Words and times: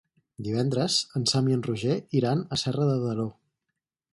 Divendres 0.45 0.95
en 1.19 1.27
Sam 1.31 1.51
i 1.51 1.57
en 1.57 1.61
Roger 1.67 1.99
iran 2.23 2.43
a 2.57 2.61
Serra 2.63 2.89
de 2.93 2.99
Daró. 3.07 3.29